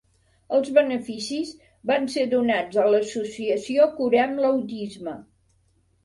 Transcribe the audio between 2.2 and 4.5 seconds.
donats a l'associació Curem